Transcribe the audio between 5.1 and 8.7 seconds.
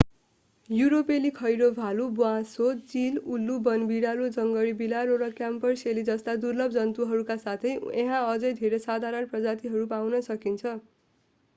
र क्यापरसेली जस्ता दुर्लभ जन्तुहरूका साथै यहाँ अझै